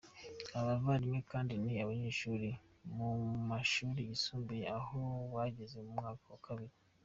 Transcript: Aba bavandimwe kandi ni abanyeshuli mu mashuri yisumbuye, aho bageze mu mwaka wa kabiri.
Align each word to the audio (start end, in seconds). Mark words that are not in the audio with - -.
Aba 0.57 0.69
bavandimwe 0.69 1.19
kandi 1.31 1.53
ni 1.63 1.73
abanyeshuli 1.83 2.49
mu 2.95 3.09
mashuri 3.49 3.99
yisumbuye, 4.09 4.63
aho 4.79 4.99
bageze 5.33 5.77
mu 5.85 5.91
mwaka 5.99 6.25
wa 6.33 6.41
kabiri. 6.47 6.75